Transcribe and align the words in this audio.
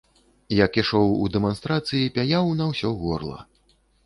Як 0.65 0.79
ішоў 0.81 1.13
у 1.25 1.27
дэманстрацыі, 1.35 2.09
пяяў 2.17 2.51
на 2.63 2.71
ўсё 2.71 2.89
горла. 3.05 3.39